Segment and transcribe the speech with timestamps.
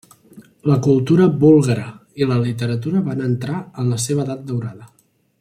[0.69, 1.85] La cultura búlgara
[2.23, 4.91] i la literatura van entrar en la seva Edat Daurada.